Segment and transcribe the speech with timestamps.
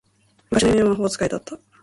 [0.49, 1.59] 昔の夢は魔法使いだった